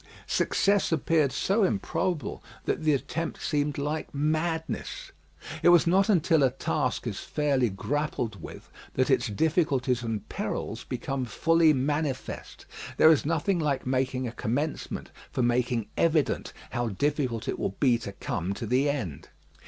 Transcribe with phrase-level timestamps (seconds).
[0.25, 5.11] Success appeared so improbable that the attempt seemed like madness.
[5.61, 10.83] It is not until a task is fairly grappled with that its difficulties and perils
[10.85, 12.65] become fully manifest.
[12.97, 17.99] There is nothing like making a commencement for making evident how difficult it will be
[17.99, 19.27] to come to the end.